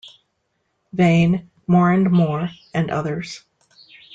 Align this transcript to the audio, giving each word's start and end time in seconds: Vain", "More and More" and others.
Vain", 0.93 1.51
"More 1.67 1.91
and 1.91 2.09
More" 2.09 2.49
and 2.73 2.89
others. 2.89 3.43